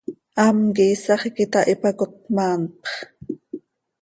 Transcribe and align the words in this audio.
Am 0.45 0.57
quih 0.75 0.91
iisax 0.93 1.21
iiqui 1.25 1.43
itahípacot, 1.47 2.11
maanpx. 2.35 2.89